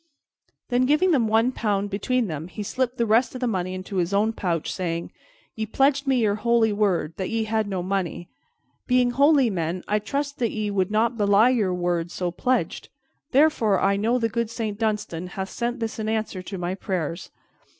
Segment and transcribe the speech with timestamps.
[0.69, 3.97] Then, giving them one pound between them, he slipped the rest of the money into
[3.97, 5.11] his own pouch, saying,
[5.55, 8.27] "Ye pledged me your holy word that ye had no money.
[8.87, 12.89] Being holy men, I trust that ye would not belie your word so pledged,
[13.29, 17.29] therefore I know the good Saint Dunstan hath sent this in answer to my prayers.